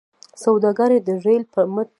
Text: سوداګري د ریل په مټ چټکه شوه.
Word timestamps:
سوداګري 0.43 0.99
د 1.07 1.09
ریل 1.25 1.43
په 1.53 1.61
مټ 1.73 1.75
چټکه 1.75 1.79
شوه. 1.83 1.87